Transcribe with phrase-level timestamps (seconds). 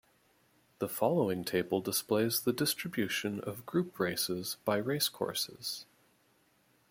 [0.79, 5.85] The following table displays the distribution of Group Races by racecourses.